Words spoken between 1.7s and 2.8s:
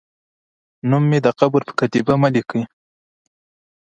کتیبه مه لیکئ